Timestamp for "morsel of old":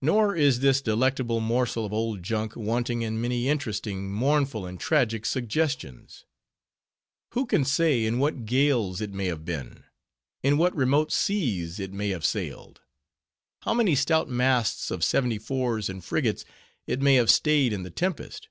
1.40-2.22